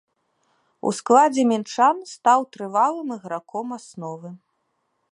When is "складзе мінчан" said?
0.99-1.95